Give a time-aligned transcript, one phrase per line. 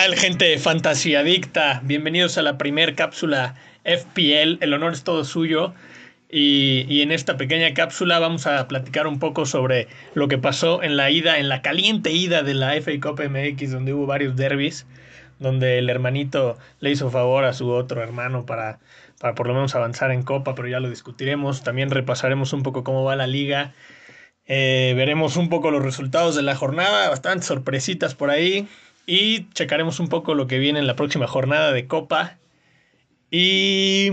[0.00, 1.82] ¿Qué tal, gente fantasiadicta?
[1.84, 4.56] Bienvenidos a la primer cápsula FPL.
[4.62, 5.74] El honor es todo suyo.
[6.30, 10.82] Y, y, en esta pequeña cápsula vamos a platicar un poco sobre lo que pasó
[10.82, 14.36] en la ida, en la caliente ida de la FA Cup MX, donde hubo varios
[14.36, 14.86] derbis,
[15.38, 18.78] donde el hermanito le hizo favor a su otro hermano para,
[19.20, 21.62] para por lo menos avanzar en Copa, pero ya lo discutiremos.
[21.62, 23.74] También repasaremos un poco cómo va la liga.
[24.46, 28.66] Eh, veremos un poco los resultados de la jornada, bastantes sorpresitas por ahí.
[29.12, 32.38] Y checaremos un poco lo que viene en la próxima jornada de Copa.
[33.28, 34.12] Y.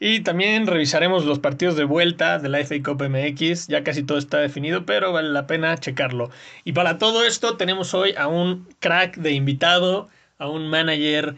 [0.00, 3.68] Y también revisaremos los partidos de vuelta de la FA Cup MX.
[3.68, 6.30] Ya casi todo está definido, pero vale la pena checarlo.
[6.64, 10.08] Y para todo esto tenemos hoy a un crack de invitado,
[10.38, 11.36] a un manager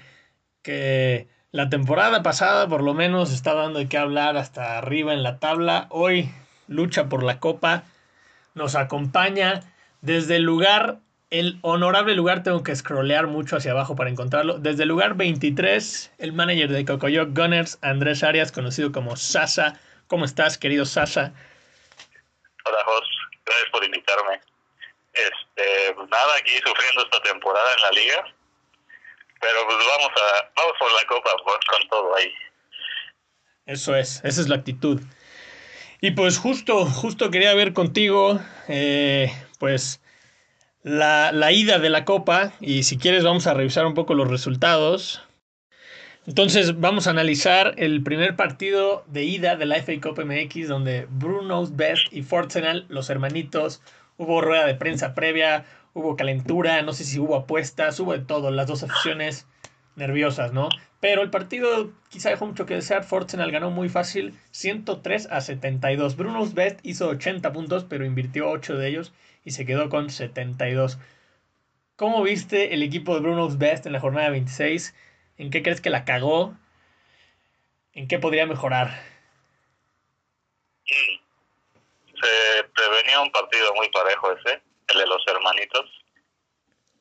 [0.62, 5.22] que la temporada pasada por lo menos está dando de qué hablar hasta arriba en
[5.22, 5.86] la tabla.
[5.90, 6.30] Hoy
[6.66, 7.84] lucha por la copa.
[8.54, 9.60] Nos acompaña
[10.00, 14.58] desde el lugar el honorable lugar tengo que scrollear mucho hacia abajo para encontrarlo.
[14.58, 19.78] Desde el lugar 23, el manager de Cocoyoc Gunners, Andrés Arias, conocido como Sasa.
[20.06, 21.32] ¿Cómo estás, querido Sasa?
[22.64, 23.08] Hola, Jos.
[23.44, 24.40] Gracias por invitarme.
[25.12, 28.34] Este, pues nada, aquí sufriendo esta temporada en la liga.
[29.40, 32.32] Pero pues vamos a vamos por la copa con todo ahí.
[33.66, 35.00] Eso es, esa es la actitud.
[36.00, 40.00] Y pues justo, justo quería ver contigo, eh, pues
[40.88, 44.28] la, la, ida de la Copa y si quieres vamos a revisar un poco los
[44.28, 45.22] resultados.
[46.26, 51.06] Entonces vamos a analizar el primer partido de ida de la FA Cup MX donde
[51.10, 53.82] Bruno's Best y Fortsenal, los hermanitos,
[54.16, 55.64] hubo rueda de prensa previa,
[55.94, 59.46] hubo calentura, no sé si hubo apuestas, hubo de todo, las dos aficiones
[59.96, 60.68] nerviosas, ¿no?
[61.00, 63.04] Pero el partido quizá dejó mucho que desear.
[63.04, 66.16] Fortsenal ganó muy fácil, 103 a 72.
[66.16, 69.12] Bruno's Best hizo 80 puntos, pero invirtió 8 de ellos
[69.48, 70.98] y se quedó con 72.
[71.96, 74.94] ¿Cómo viste el equipo de Bruno's Best en la jornada 26?
[75.38, 76.54] ¿En qué crees que la cagó?
[77.94, 78.90] ¿En qué podría mejorar?
[80.84, 85.86] Se prevenía un partido muy parejo ese, el de los hermanitos.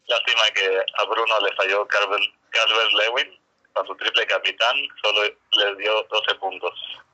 [0.08, 3.38] Lástima que a Bruno le falló Calvert Lewin
[3.74, 6.72] con su triple capitán, solo les dio 12 puntos.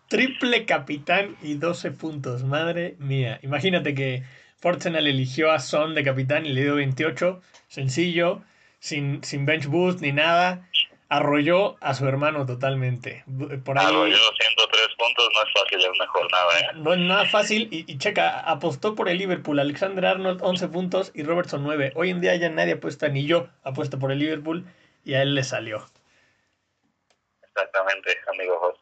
[0.10, 3.40] Triple capitán y 12 puntos, madre mía.
[3.42, 4.22] Imagínate que
[4.64, 8.42] Fortsenal eligió a Son de capitán y le dio 28, sencillo,
[8.80, 10.70] sin, sin bench boost ni nada.
[11.10, 13.26] Arrolló a su hermano totalmente.
[13.66, 16.60] Por ahí, Arrolló 103 puntos, no es fácil en una jornada.
[16.60, 16.68] ¿eh?
[16.76, 17.68] No es nada fácil.
[17.72, 19.60] Y, y, checa, apostó por el Liverpool.
[19.60, 21.92] Alexander Arnold 11 puntos y Robertson 9.
[21.96, 24.66] Hoy en día ya nadie apuesta, ni yo apuesto por el Liverpool
[25.04, 25.86] y a él le salió.
[27.42, 28.80] Exactamente, amigo.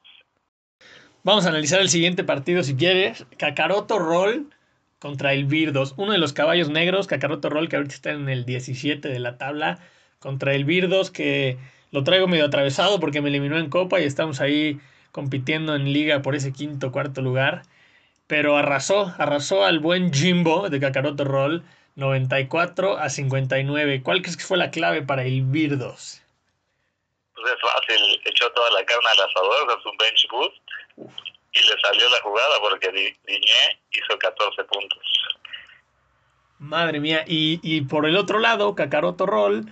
[1.24, 3.26] Vamos a analizar el siguiente partido si quieres.
[3.40, 4.54] Kakaroto Roll
[5.02, 5.96] contra el Virdos.
[5.98, 9.38] Uno de los caballos negros, Kakaroto Roll, que ahorita está en el 17 de la
[9.38, 9.80] tabla.
[10.20, 11.58] Contra el Virdos, que
[11.90, 14.80] lo traigo medio atravesado porque me eliminó en Copa y estamos ahí
[15.12, 17.64] compitiendo en liga por ese quinto, cuarto lugar.
[18.28, 21.64] Pero arrasó, arrasó al buen Jimbo de Kakaroto Roll,
[21.96, 24.04] 94 a 59.
[24.04, 26.22] ¿Cuál crees que fue la clave para el Virdos?
[27.34, 31.82] Pues es fácil, echó toda la carne al asador con su bench boost y le
[31.82, 35.00] salió la jugada porque Diñé hizo 14 puntos.
[36.60, 39.66] Madre mía, y, y por el otro lado, Kakaroto Roll,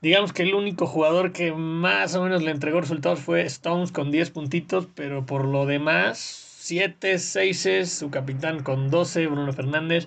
[0.00, 4.10] digamos que el único jugador que más o menos le entregó resultados fue Stones con
[4.10, 10.06] 10 puntitos, pero por lo demás, 7, 6, su capitán con 12, Bruno Fernández.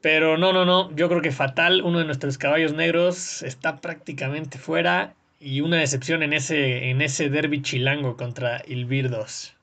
[0.00, 4.58] Pero no, no, no, yo creo que fatal, uno de nuestros caballos negros está prácticamente
[4.58, 9.54] fuera y una decepción en ese, en ese derby chilango contra el Virdos.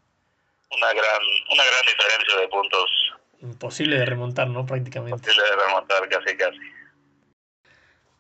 [0.72, 1.22] Una gran,
[1.52, 3.14] una gran diferencia de puntos.
[3.42, 4.66] Imposible de remontar, ¿no?
[4.66, 5.16] Prácticamente.
[5.16, 6.60] Imposible de remontar, casi, casi.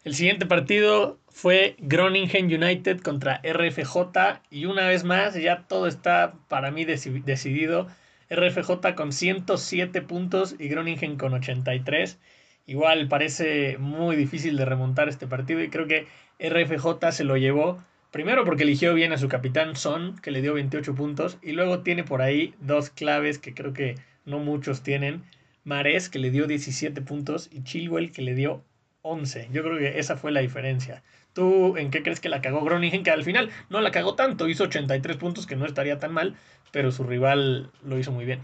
[0.05, 6.33] El siguiente partido fue Groningen United contra RFJ y una vez más ya todo está
[6.47, 7.87] para mí decidido.
[8.29, 12.17] RFJ con 107 puntos y Groningen con 83.
[12.65, 16.07] Igual parece muy difícil de remontar este partido y creo que
[16.39, 17.83] RFJ se lo llevó.
[18.11, 21.37] Primero porque eligió bien a su capitán Son, que le dio 28 puntos.
[21.43, 23.95] Y luego tiene por ahí dos claves que creo que
[24.25, 25.23] no muchos tienen.
[25.63, 27.49] Mares, que le dio 17 puntos.
[27.51, 28.63] Y Chilwell, que le dio
[29.03, 29.49] 11.
[29.51, 31.03] Yo creo que esa fue la diferencia.
[31.33, 33.03] ¿Tú en qué crees que la cagó Groningen?
[33.03, 34.47] Que al final no la cagó tanto.
[34.47, 36.35] Hizo 83 puntos, que no estaría tan mal.
[36.71, 38.41] Pero su rival lo hizo muy bien.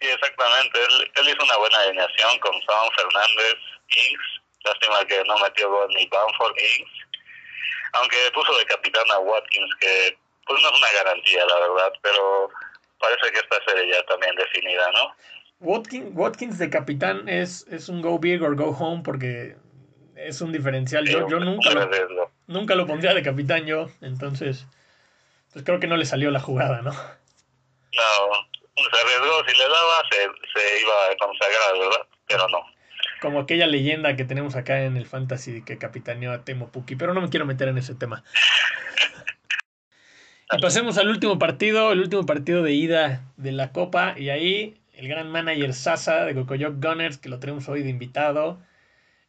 [0.00, 0.78] Sí, exactamente.
[0.78, 3.54] Él, él hizo una buena alineación con Sam Fernández,
[3.88, 6.90] Ings Lástima que no metió gol ni Bamford Ings.
[7.92, 12.48] Aunque puso de capitán a Watkins, que pues no es una garantía, la verdad, pero
[12.98, 15.14] parece que esta serie ya también definida, ¿no?
[15.60, 19.56] Watkins, Watkins de capitán es, es un go big or go home porque
[20.14, 21.06] es un diferencial.
[21.06, 24.66] Yo, yo nunca, lo, nunca lo pondría de capitán yo, entonces
[25.52, 26.90] pues creo que no le salió la jugada, ¿no?
[26.90, 26.92] No,
[28.76, 30.16] se arriesgó, si le daba se,
[30.52, 32.06] se iba a consagrar, ¿verdad?
[32.26, 32.58] Pero no.
[33.20, 37.14] Como aquella leyenda que tenemos acá en el Fantasy que capitaneó a Temo Puki, pero
[37.14, 38.22] no me quiero meter en ese tema.
[40.52, 44.76] Y pasemos al último partido, el último partido de ida de la Copa, y ahí
[44.94, 48.58] el gran manager Sasa de Cocoyoc Gunners, que lo tenemos hoy de invitado,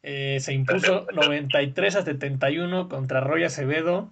[0.04, 4.12] eh, se impuso 93 a 71 contra Roy Acevedo.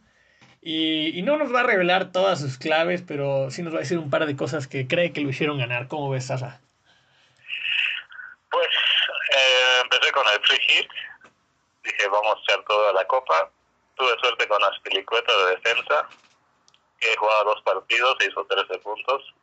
[0.61, 3.99] Y, no nos va a revelar todas sus claves, pero sí nos va a decir
[3.99, 5.87] un par de cosas que cree que lo hicieron ganar.
[5.87, 6.59] ¿Cómo ves, Sasa?
[8.49, 8.67] Pues
[10.53, 10.87] hit.
[11.83, 13.49] Dije, vamos a echar toda la copa.
[13.95, 16.07] Tuve suerte con las pelicuetas de defensa.
[16.99, 19.33] Que he jugado dos partidos e hizo 13 puntos.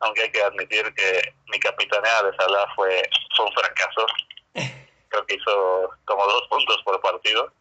[0.00, 3.02] Aunque hay que admitir que mi capitanea de Salah fue,
[3.36, 4.06] fue un fracaso.
[5.08, 7.52] Creo que hizo como dos puntos por partido.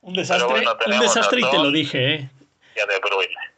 [0.00, 2.30] Un desastre, un desastre y te lo dije, ¿eh?
[2.74, 3.51] Ya de Bruyne.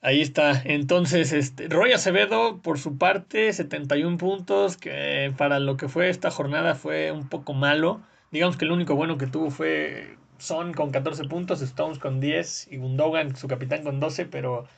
[0.00, 0.62] Ahí está.
[0.64, 6.30] Entonces, este, Roy Acevedo, por su parte, 71 puntos, que para lo que fue esta
[6.30, 8.00] jornada fue un poco malo.
[8.30, 12.68] Digamos que el único bueno que tuvo fue Son con 14 puntos, Stones con 10
[12.70, 14.68] y Gundogan, su capitán, con 12, pero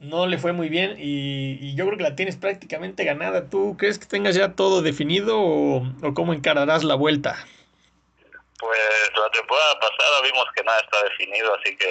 [0.00, 3.50] no le fue muy bien y, y, yo creo que la tienes prácticamente ganada.
[3.50, 7.36] ¿Tú crees que tengas ya todo definido o, o cómo encararás la vuelta?
[8.58, 8.78] Pues
[9.16, 11.86] la temporada pasada vimos que nada está definido, así que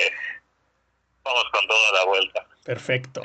[1.24, 2.48] vamos con toda la vuelta.
[2.64, 3.22] Perfecto.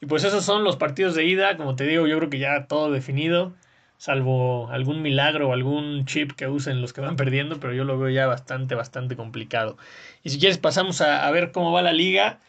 [0.00, 2.66] Y pues esos son los partidos de ida, como te digo, yo creo que ya
[2.66, 3.54] todo definido,
[3.96, 7.98] salvo algún milagro o algún chip que usen los que van perdiendo, pero yo lo
[7.98, 9.76] veo ya bastante, bastante complicado.
[10.22, 12.40] Y si quieres pasamos a, ver cómo va la liga.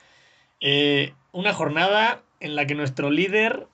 [0.60, 3.68] Eh, una jornada en la que nuestro líder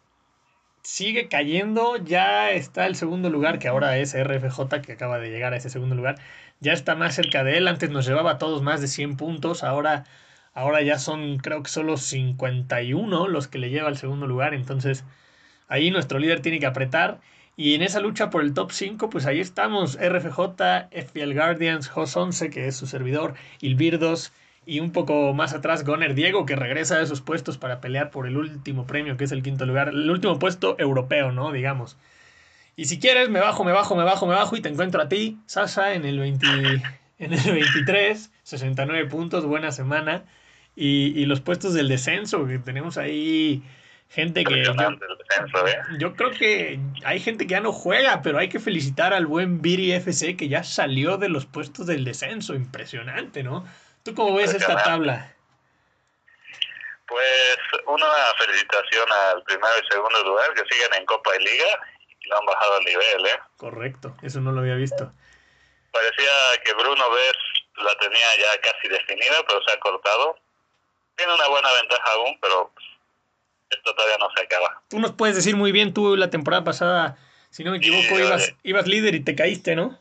[0.83, 5.54] sigue cayendo, ya está el segundo lugar, que ahora es RFJ, que acaba de llegar
[5.54, 6.16] a ese segundo lugar,
[6.60, 9.63] ya está más cerca de él, antes nos llevaba a todos más de 100 puntos,
[9.63, 10.06] ahora,
[10.54, 15.04] ahora ya son creo que solo 51 los que le lleva al segundo lugar, entonces
[15.68, 17.22] ahí nuestro líder tiene que apretar.
[17.57, 22.16] Y en esa lucha por el top 5, pues ahí estamos, RFJ, FPL Guardians, Jos
[22.16, 24.33] 11, que es su servidor, Ilvirdos,
[24.66, 28.28] y un poco más atrás, Goner Diego, que regresa a esos puestos para pelear por
[28.28, 31.52] el último premio, que es el quinto lugar, el último puesto europeo, ¿no?
[31.52, 31.98] Digamos.
[32.75, 35.10] Y si quieres, me bajo, me bajo, me bajo, me bajo y te encuentro a
[35.10, 36.46] ti, Sasha, en el, 20,
[37.19, 40.25] en el 23, 69 puntos, buena semana.
[40.75, 43.64] Y, y los puestos del descenso, que tenemos ahí
[44.10, 44.64] gente que...
[44.64, 45.78] Yo, ¿eh?
[46.00, 49.62] yo, creo que hay gente que ya no juega, pero hay que felicitar al buen
[49.62, 52.54] Viri FC que ya salió de los puestos del descenso.
[52.56, 53.66] Impresionante, ¿no?
[54.03, 55.33] ¿Tú cómo ves esta tabla?
[57.07, 58.07] Pues una
[58.38, 61.80] felicitación al primero y segundo lugar que siguen en Copa y Liga
[62.21, 63.39] y lo han bajado el nivel, ¿eh?
[63.57, 65.12] Correcto, eso no lo había visto.
[65.92, 66.31] Parecía
[66.63, 67.38] que Bruno Ves
[67.83, 70.38] la tenía ya casi definida, pero se ha cortado.
[71.15, 72.71] Tiene una buena ventaja aún, pero
[73.69, 74.81] esto todavía no se acaba.
[74.90, 77.18] Tú nos puedes decir muy bien, tú la temporada pasada,
[77.49, 79.99] si no me equivoco, ibas, ibas líder y te caíste, ¿no?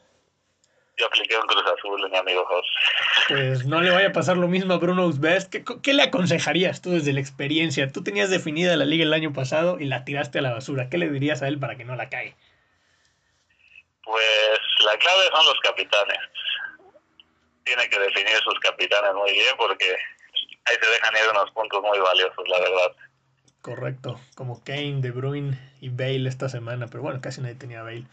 [1.00, 2.66] Yo apliqué un Cruz Azul, mi amigo Jos.
[3.28, 5.50] Pues no le vaya a pasar lo mismo a Bruno Usbest.
[5.50, 7.90] ¿Qué, ¿Qué, le aconsejarías tú desde la experiencia?
[7.90, 10.88] Tú tenías definida la liga el año pasado y la tiraste a la basura.
[10.90, 12.37] ¿Qué le dirías a él para que no la cae?
[14.04, 16.19] Pues la clave son los capitanes.
[17.64, 19.97] Tiene que definir sus capitanes muy bien porque
[20.64, 22.97] ahí se dejan ir unos puntos muy valiosos, la verdad.
[23.62, 28.07] Correcto, como Kane, De Bruyne y Bale esta semana, pero bueno, casi nadie tenía Bale.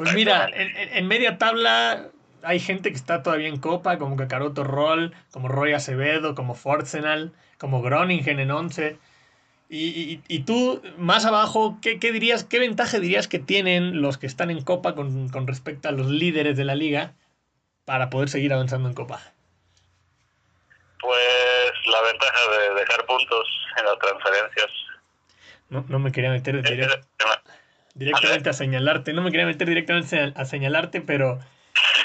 [0.00, 2.08] Pues mira, en, media tabla
[2.42, 7.34] hay gente que está todavía en Copa, como Kakaroto Roll, como Roy Acevedo, como Forzenal,
[7.58, 8.96] como Groningen en 11.
[9.68, 14.50] Y, y, tú, más abajo, ¿qué, dirías, qué ventaja dirías que tienen los que están
[14.50, 17.12] en Copa con, con respecto a los líderes de la liga
[17.84, 19.20] para poder seguir avanzando en Copa?
[21.02, 24.70] Pues la ventaja de dejar puntos en las transferencias.
[25.68, 27.06] No, no me quería meter directo
[27.94, 29.12] directamente a señalarte.
[29.12, 31.38] No me quería meter directamente a, señalarte, pero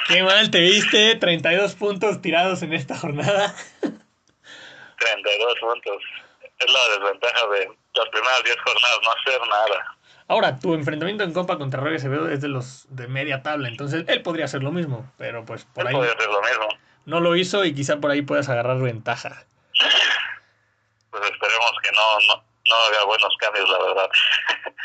[0.07, 1.15] qué mal te viste.
[1.15, 3.53] 32 puntos tirados en esta jornada.
[3.81, 6.01] 32 puntos.
[6.59, 9.97] Es la desventaja de las primeras 10 jornadas, no hacer nada.
[10.27, 14.05] Ahora, tu enfrentamiento en Copa contra Roger Acevedo es de los de media tabla, entonces
[14.07, 15.93] él podría hacer lo mismo, pero pues por él ahí.
[15.93, 16.67] Podría hacer lo mismo.
[17.05, 19.45] No lo hizo y quizá por ahí puedas agarrar ventaja.
[21.11, 24.09] Pues esperemos que no, no, no haga buenos cambios, la verdad.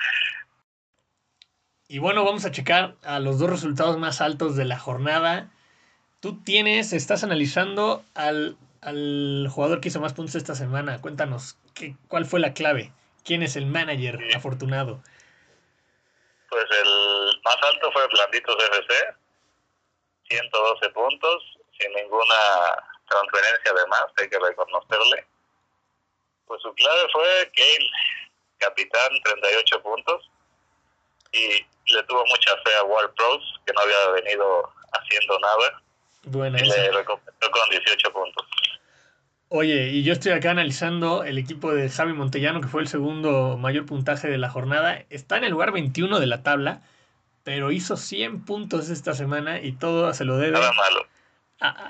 [1.91, 5.51] Y bueno, vamos a checar a los dos resultados más altos de la jornada.
[6.21, 8.57] Tú tienes, estás analizando al,
[9.51, 11.01] jugador que hizo más puntos esta semana.
[11.01, 12.93] Cuéntanos, ¿qué, ¿cuál fue la clave?
[13.25, 15.03] ¿Quién es el manager afortunado?
[16.49, 18.95] Pues el, más alto fue Blanditos FC,
[20.29, 22.37] 112 puntos, sin ninguna
[23.09, 25.27] transferencia de más, hay que reconocerle.
[26.47, 27.91] Pues su clave fue Kane,
[28.59, 30.31] capitán, 38 puntos,
[31.33, 35.83] y le tuvo mucha fe a World Pros, que no había venido haciendo nada.
[36.25, 38.47] Buena y le recompensó con 18 puntos.
[39.49, 43.57] Oye, y yo estoy acá analizando el equipo de Xavi Montellano, que fue el segundo
[43.57, 45.05] mayor puntaje de la jornada.
[45.11, 46.83] Está en el lugar 21 de la tabla,
[47.43, 50.53] pero hizo 100 puntos esta semana y todo se lo debe.
[50.53, 51.07] Nada malo.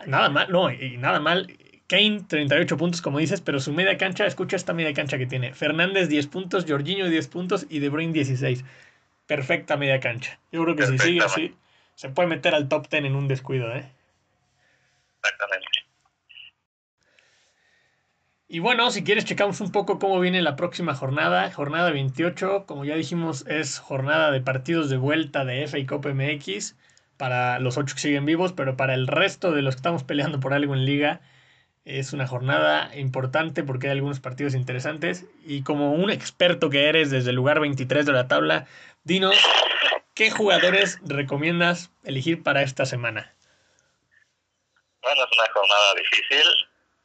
[0.07, 1.55] nada mal, no, y nada mal.
[1.87, 5.53] Kane, 38 puntos, como dices, pero su media cancha, escucha esta media cancha que tiene.
[5.53, 8.65] Fernández, 10 puntos, Jorginho, 10 puntos y De Bruyne, 16.
[9.31, 10.41] Perfecta media cancha.
[10.51, 11.55] Yo creo que si sigue así,
[11.95, 13.89] se puede meter al top 10 en un descuido, ¿eh?
[15.23, 15.69] Exactamente.
[18.49, 21.49] Y bueno, si quieres checamos un poco cómo viene la próxima jornada.
[21.53, 26.75] Jornada 28, como ya dijimos, es jornada de partidos de vuelta de FA Cup MX
[27.17, 30.41] para los ocho que siguen vivos, pero para el resto de los que estamos peleando
[30.41, 31.21] por algo en liga
[31.85, 35.27] es una jornada importante porque hay algunos partidos interesantes.
[35.45, 38.67] Y como un experto que eres desde el lugar 23 de la tabla,
[39.05, 39.37] dinos,
[40.15, 43.35] ¿qué jugadores recomiendas elegir para esta semana?
[45.03, 46.47] Bueno, es una jornada difícil.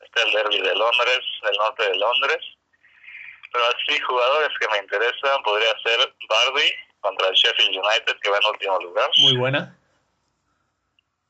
[0.02, 2.44] Está el derby de Londres, del norte de Londres.
[3.52, 8.38] Pero así, jugadores que me interesan podría ser Barbie contra el Sheffield United, que va
[8.38, 9.10] en último lugar.
[9.22, 9.78] Muy buena.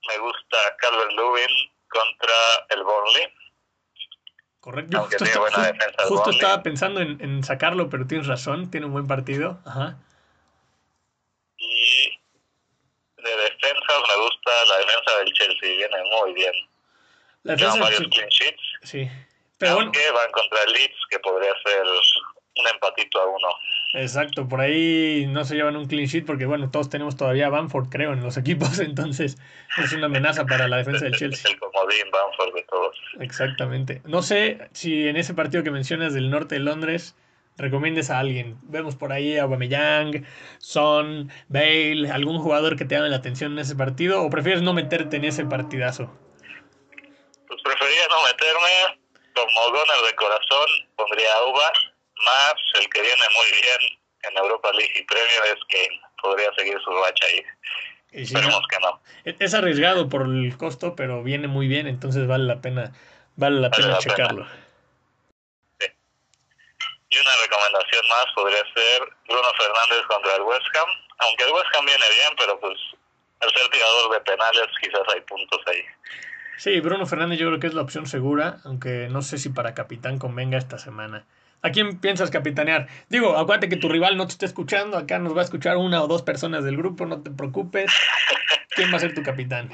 [0.08, 2.34] Me gusta Calvert Lewin contra
[2.70, 3.34] el Burnley.
[4.60, 4.92] Correcto.
[4.92, 6.36] Yo Aunque justo, tiene buena defensa justo Burnley.
[6.40, 9.60] estaba pensando en, en sacarlo, pero tienes razón, tiene un buen partido.
[9.66, 9.98] Ajá.
[11.58, 12.20] Y
[13.18, 16.54] de defensas me gusta la defensa del Chelsea, viene muy bien.
[17.44, 18.62] La Llevan varios clean sheets.
[18.84, 19.10] sí.
[19.58, 21.82] Pero bueno, aunque van contra el Leeds, que podría ser
[22.58, 23.48] un empatito a uno.
[23.96, 27.50] Exacto, por ahí no se llevan un clean sheet porque, bueno, todos tenemos todavía a
[27.50, 29.38] Bamford, creo, en los equipos, entonces
[29.78, 31.52] es una amenaza para la defensa del Es Chelsea.
[31.52, 32.98] el comodín Bamford de todos.
[33.20, 34.02] Exactamente.
[34.06, 37.16] No sé si en ese partido que mencionas del norte de Londres
[37.58, 38.58] recomiendes a alguien.
[38.64, 40.26] Vemos por ahí a Aubameyang,
[40.58, 44.74] Son, Bale, algún jugador que te llame la atención en ese partido o prefieres no
[44.74, 46.12] meterte en ese partidazo.
[47.48, 49.00] Pues prefería no meterme.
[49.36, 51.72] Como goner de corazón pondría a Uva,
[52.24, 56.02] más el que viene muy bien en Europa League y Premier es Kane.
[56.22, 57.44] Podría seguir su racha ahí.
[58.12, 59.02] Y Esperemos que no.
[59.26, 62.94] Es es arriesgado por el costo, pero viene muy bien, entonces vale la pena,
[63.36, 64.16] vale la Vale pena la pena.
[64.16, 64.48] checarlo.
[67.10, 70.90] Y una recomendación más podría ser Bruno Fernández contra el West Ham.
[71.20, 72.78] Aunque el West Ham viene bien, pero pues
[73.42, 75.84] al ser tirador de penales quizás hay puntos ahí.
[76.58, 79.74] Sí, Bruno Fernández yo creo que es la opción segura, aunque no sé si para
[79.74, 81.26] capitán convenga esta semana.
[81.66, 82.88] ¿A quién piensas capitanear?
[83.10, 86.04] Digo, acuérdate que tu rival no te está escuchando, acá nos va a escuchar una
[86.04, 87.92] o dos personas del grupo, no te preocupes.
[88.76, 89.72] ¿Quién va a ser tu capitán?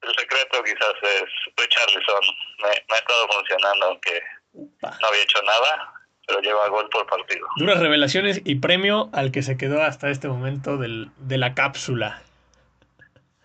[0.00, 2.24] El secreto quizás es Richarlison.
[2.62, 4.22] Me, me ha estado funcionando, aunque
[4.54, 4.96] Upa.
[5.02, 5.92] no había hecho nada,
[6.26, 7.46] pero lleva gol por partido.
[7.56, 12.22] Duras revelaciones y premio al que se quedó hasta este momento del, de la cápsula.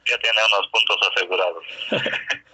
[0.05, 1.63] Ya tiene unos puntos asegurados.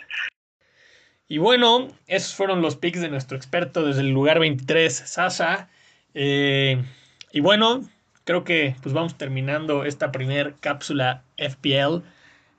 [1.27, 5.69] Y bueno, esos fueron los picks de nuestro experto desde el lugar 23, Sasa.
[6.13, 6.83] Eh,
[7.31, 7.81] y bueno,
[8.23, 12.03] creo que pues vamos terminando esta primer cápsula FPL.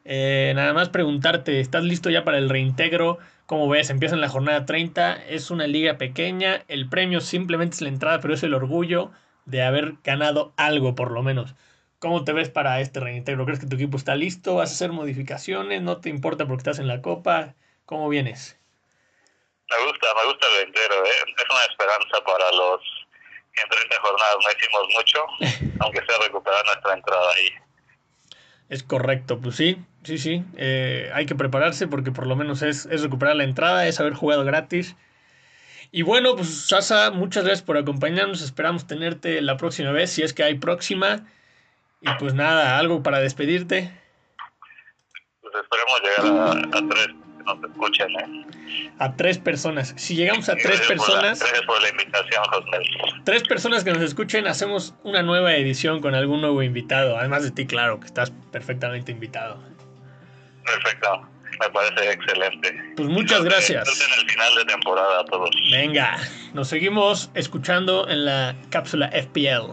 [0.04, 3.18] Eh, nada más preguntarte, ¿estás listo ya para el reintegro?
[3.46, 7.82] Como ves, empieza en la jornada 30, es una liga pequeña, el premio simplemente es
[7.82, 9.12] la entrada, pero es el orgullo
[9.46, 11.54] de haber ganado algo por lo menos.
[11.98, 13.44] ¿Cómo te ves para este reintegro?
[13.46, 14.56] ¿Crees que tu equipo está listo?
[14.56, 15.82] ¿Vas a hacer modificaciones?
[15.82, 17.54] ¿No te importa porque estás en la copa?
[17.86, 18.58] ¿Cómo vienes?
[19.70, 21.04] Me gusta, me gusta el entero.
[21.04, 21.10] ¿eh?
[21.36, 22.80] Es una esperanza para los
[23.52, 27.48] que en 30 jornadas no hicimos mucho, aunque sea recuperar nuestra entrada ahí.
[28.68, 30.44] Es correcto, pues sí, sí, sí.
[30.56, 34.14] Eh, hay que prepararse porque por lo menos es, es recuperar la entrada, es haber
[34.14, 34.96] jugado gratis.
[35.92, 38.42] Y bueno, pues Sasa, muchas gracias por acompañarnos.
[38.42, 41.26] Esperamos tenerte la próxima vez, si es que hay próxima.
[42.00, 43.92] Y pues nada, algo para despedirte.
[45.40, 48.08] Pues esperemos llegar a, a tres nos escuchen.
[48.10, 48.92] ¿eh?
[48.98, 49.94] A tres personas.
[49.96, 52.82] Si llegamos a tres gracias por la- personas, gracias por la invitación, Josmel.
[53.24, 57.16] tres personas que nos escuchen, hacemos una nueva edición con algún nuevo invitado.
[57.18, 59.58] Además de ti, claro, que estás perfectamente invitado.
[60.64, 61.28] Perfecto,
[61.60, 62.94] me parece excelente.
[62.96, 63.86] Pues muchas gracias.
[64.00, 65.50] en el final de temporada a todos.
[65.70, 66.16] Venga,
[66.54, 69.72] nos seguimos escuchando en la cápsula FPL.